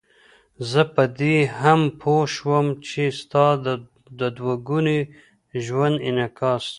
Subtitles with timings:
[0.71, 3.45] زه په دې هم پوه شوم چې ستا
[4.19, 4.99] د دوه ګوني
[5.65, 6.65] ژوند انعکاس.